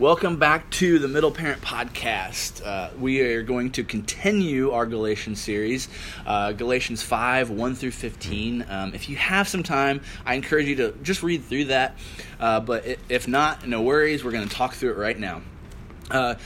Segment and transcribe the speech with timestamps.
[0.00, 2.64] Welcome back to the Middle Parent Podcast.
[2.64, 5.90] Uh, we are going to continue our Galatians series,
[6.24, 8.64] uh, Galatians 5 1 through 15.
[8.66, 11.98] Um, if you have some time, I encourage you to just read through that.
[12.40, 15.42] Uh, but if not, no worries, we're going to talk through it right now.
[16.10, 16.36] Uh,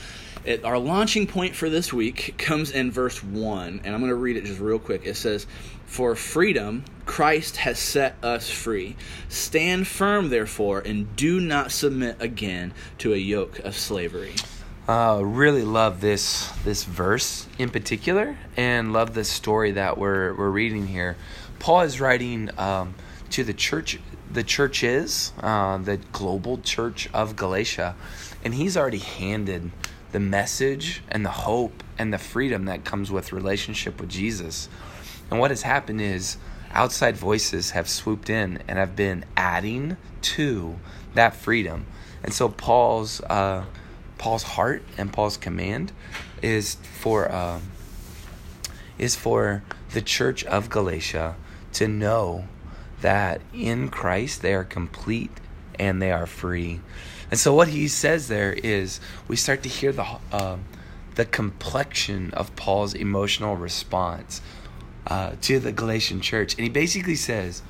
[0.43, 4.15] it, our launching point for this week comes in verse 1, and I'm going to
[4.15, 5.05] read it just real quick.
[5.05, 5.47] It says,
[5.85, 6.83] For freedom,
[7.15, 8.97] Christ has set us free.
[9.29, 14.35] Stand firm, therefore, and do not submit again to a yoke of slavery.
[14.85, 20.49] Uh, really love this this verse in particular, and love the story that we're we're
[20.49, 21.15] reading here.
[21.57, 22.95] Paul is writing um,
[23.29, 23.97] to the church,
[24.29, 27.95] the churches, uh, the global church of Galatia,
[28.43, 29.71] and he's already handed
[30.11, 34.67] the message and the hope and the freedom that comes with relationship with Jesus.
[35.31, 36.35] And what has happened is
[36.75, 40.75] outside voices have swooped in and have been adding to
[41.13, 41.85] that freedom.
[42.23, 43.65] And so Paul's uh,
[44.17, 45.91] Paul's heart and Paul's command
[46.41, 47.59] is for uh,
[48.97, 51.35] is for the church of Galatia
[51.73, 52.45] to know
[53.01, 55.31] that in Christ they are complete
[55.77, 56.81] and they are free.
[57.29, 60.57] And so what he says there is we start to hear the uh,
[61.15, 64.41] the complexion of Paul's emotional response
[65.07, 67.61] uh, to the Galatian church, and he basically says,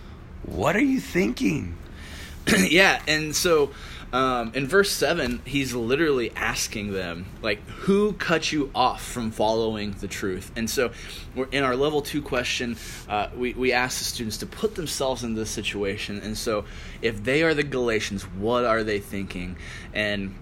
[0.44, 1.78] "What are you thinking?"
[2.70, 3.72] yeah, and so
[4.14, 9.92] um, in verse seven, he's literally asking them, like, "Who cut you off from following
[9.92, 10.92] the truth?" And so,
[11.52, 12.78] in our level two question.
[13.10, 16.66] Uh, we we ask the students to put themselves in this situation, and so
[17.02, 19.58] if they are the Galatians, what are they thinking?
[19.94, 20.36] And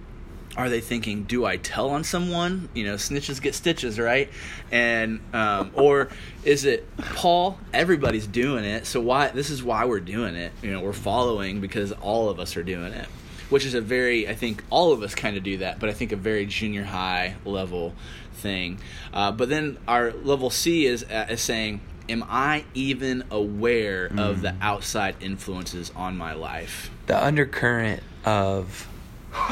[0.56, 2.70] are they thinking do i tell on someone?
[2.74, 4.30] You know snitches get stitches right?
[4.72, 6.10] And um, or
[6.44, 10.52] is it paul everybody's doing it so why this is why we're doing it.
[10.62, 13.08] You know we're following because all of us are doing it.
[13.50, 15.94] Which is a very i think all of us kind of do that but i
[15.94, 17.94] think a very junior high level
[18.34, 18.80] thing.
[19.14, 24.20] Uh, but then our level c is, uh, is saying am i even aware mm.
[24.20, 24.58] of the mm.
[24.62, 26.92] outside influences on my life?
[27.08, 28.88] The undercurrent of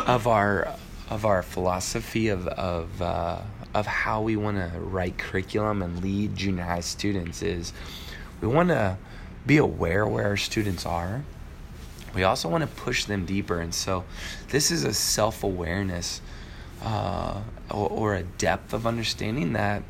[0.06, 0.76] of our
[1.12, 3.38] of our philosophy of of uh,
[3.74, 7.74] of how we want to write curriculum and lead junior high students is
[8.40, 8.98] we want to
[9.46, 11.24] be aware where our students are.
[12.16, 14.06] We also want to push them deeper, and so
[14.50, 16.22] this is a self awareness
[16.82, 19.84] uh, or, or a depth of understanding that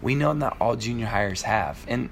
[0.00, 2.08] we know not all junior hires have, and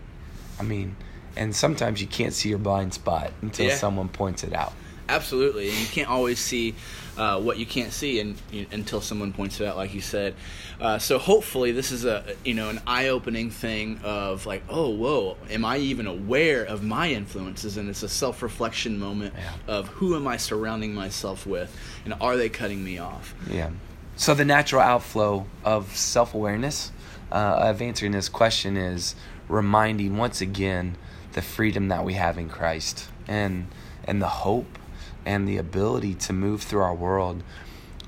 [0.59, 0.97] I mean,
[1.37, 3.77] and sometimes you can't see your blind spot until yeah.
[3.77, 4.72] someone points it out.
[5.08, 6.74] Absolutely, and you can't always see
[7.16, 10.34] uh, what you can't see and, you, until someone points it out, like you said.
[10.80, 15.36] Uh, so hopefully, this is a you know an eye-opening thing of like, oh, whoa,
[15.50, 17.76] am I even aware of my influences?
[17.76, 19.52] And it's a self-reflection moment yeah.
[19.68, 21.74] of who am I surrounding myself with,
[22.04, 23.34] and are they cutting me off?
[23.48, 23.70] Yeah.
[24.16, 26.90] So the natural outflow of self-awareness
[27.30, 29.14] uh, of answering this question is
[29.48, 30.96] reminding once again
[31.32, 33.66] the freedom that we have in Christ and
[34.04, 34.78] and the hope
[35.26, 37.42] and the ability to move through our world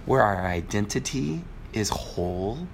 [0.06, 1.43] where our identity
[1.75, 2.67] is whole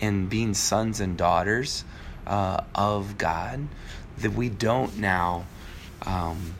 [0.00, 1.84] in being sons and daughters
[2.26, 3.68] uh, of God,
[4.18, 5.44] that we don't now
[6.04, 6.54] um,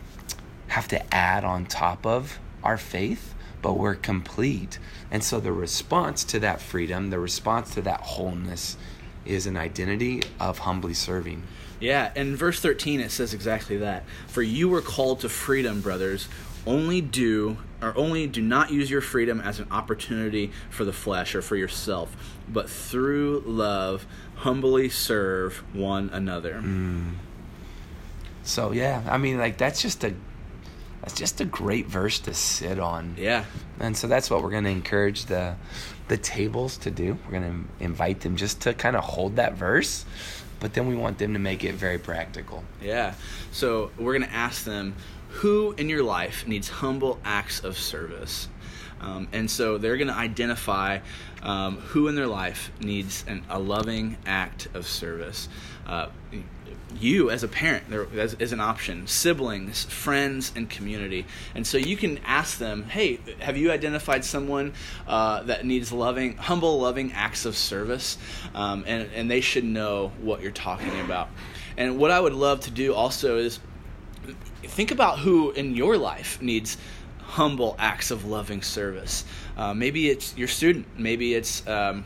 [0.68, 4.78] have to add on top of our faith, but we're complete.
[5.10, 8.76] And so the response to that freedom, the response to that wholeness,
[9.24, 11.42] is an identity of humbly serving.
[11.80, 14.04] Yeah, in verse 13 it says exactly that.
[14.28, 16.28] For you were called to freedom, brothers
[16.66, 21.34] only do or only do not use your freedom as an opportunity for the flesh
[21.34, 22.16] or for yourself,
[22.48, 24.06] but through love
[24.36, 26.60] humbly serve one another.
[26.62, 27.14] Mm.
[28.44, 30.14] So yeah, I mean like that's just a
[31.02, 33.16] that's just a great verse to sit on.
[33.18, 33.44] Yeah.
[33.80, 35.56] And so that's what we're going to encourage the
[36.08, 37.18] the tables to do.
[37.24, 40.04] We're going to invite them just to kind of hold that verse,
[40.62, 42.62] but then we want them to make it very practical.
[42.80, 43.14] Yeah.
[43.50, 44.94] So we're going to ask them
[45.28, 48.48] who in your life needs humble acts of service.
[49.02, 51.00] Um, and so they're going to identify
[51.42, 55.48] um, who in their life needs an, a loving act of service.
[55.86, 56.06] Uh,
[57.00, 59.06] you, as a parent, there is, an option.
[59.06, 61.26] Siblings, friends, and community.
[61.54, 64.74] And so you can ask them, "Hey, have you identified someone
[65.06, 68.18] uh, that needs loving, humble, loving acts of service?"
[68.54, 71.28] Um, and and they should know what you're talking about.
[71.76, 73.58] And what I would love to do also is
[74.62, 76.76] think about who in your life needs
[77.32, 79.24] humble acts of loving service.
[79.56, 80.86] Uh, maybe it's your student.
[80.98, 82.04] Maybe it's um,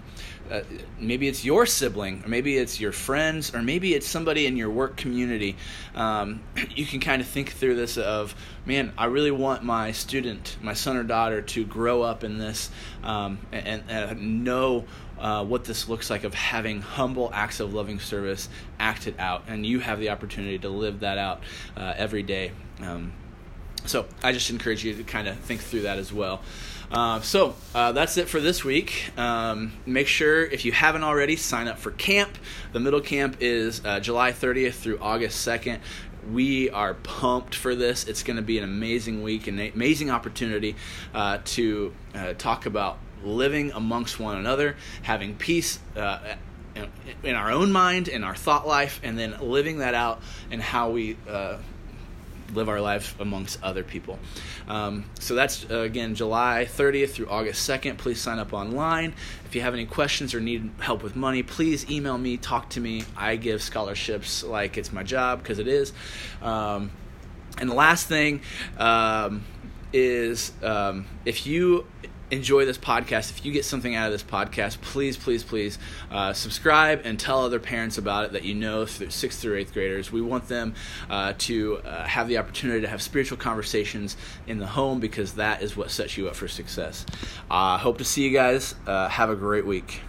[0.49, 0.61] uh,
[1.01, 4.71] maybe it's your sibling, or maybe it's your friends, or maybe it's somebody in your
[4.71, 5.57] work community.
[5.97, 6.45] Um,
[6.77, 10.75] you can kind of think through this of, man, I really want my student, my
[10.75, 12.71] son or daughter, to grow up in this
[13.03, 14.85] um, and, and know
[15.19, 19.67] uh, what this looks like of having humble acts of loving service acted out, and
[19.67, 21.43] you have the opportunity to live that out
[21.77, 22.53] uh, every day.
[22.81, 23.13] Um,
[23.87, 26.43] so I just encourage you to kind of think through that as well.
[26.91, 29.11] Uh, so uh, that's it for this week.
[29.19, 32.39] Um, make sure, if you haven't already, sign up for camp.
[32.73, 35.81] The middle camp is uh, July 30th through August 2nd.
[36.31, 38.05] We are pumped for this.
[38.05, 40.77] It's going to be an amazing week, an amazing opportunity
[41.15, 46.37] uh, to uh, talk about living amongst one another, having peace uh,
[47.23, 50.91] in our own mind, in our thought life, and then living that out and how
[50.91, 51.57] we uh,
[52.55, 54.19] live our life amongst other people.
[54.69, 57.99] Um, so that's uh, again July 30th through August 2nd.
[57.99, 59.15] Please sign up online.
[59.45, 62.81] If you have any questions or need help with money, please email me, talk to
[62.81, 63.05] me.
[63.17, 65.93] I give scholarships like it's my job because it is.
[66.43, 66.91] Um,
[67.59, 68.43] and the last thing
[68.77, 69.45] um,
[69.93, 71.87] is um, if you
[72.31, 75.79] enjoy this podcast, if you get something out of this podcast, please, please, please
[76.11, 79.73] uh, subscribe and tell other parents about it that you know, through sixth through eighth
[79.73, 80.11] graders.
[80.11, 80.75] We want them
[81.09, 85.63] uh, to uh, have the opportunity to have spiritual conversations in the home because that
[85.63, 87.07] is what sets you up for success.
[87.51, 88.75] I hope to see you guys.
[88.87, 90.01] Uh, have a great week.